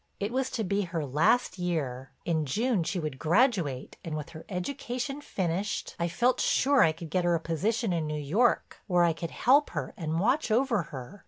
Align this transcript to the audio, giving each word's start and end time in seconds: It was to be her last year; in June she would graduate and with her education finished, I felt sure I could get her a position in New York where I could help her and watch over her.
It 0.19 0.31
was 0.31 0.49
to 0.57 0.63
be 0.63 0.81
her 0.81 1.05
last 1.05 1.59
year; 1.59 2.09
in 2.25 2.43
June 2.47 2.81
she 2.83 2.97
would 2.99 3.19
graduate 3.19 3.97
and 4.03 4.17
with 4.17 4.29
her 4.29 4.45
education 4.49 5.21
finished, 5.21 5.95
I 5.99 6.07
felt 6.07 6.39
sure 6.41 6.81
I 6.81 6.91
could 6.91 7.11
get 7.11 7.23
her 7.23 7.35
a 7.35 7.39
position 7.39 7.93
in 7.93 8.07
New 8.07 8.19
York 8.19 8.79
where 8.87 9.03
I 9.03 9.13
could 9.13 9.29
help 9.29 9.69
her 9.77 9.93
and 9.95 10.19
watch 10.19 10.49
over 10.49 10.81
her. 10.89 11.19